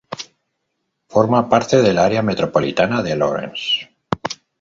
[1.09, 3.87] Forma parte del área metropolitana de Lawrence.